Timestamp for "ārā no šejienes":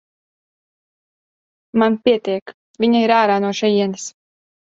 3.19-4.09